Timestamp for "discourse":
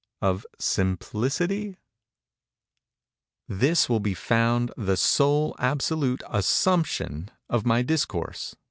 7.83-8.55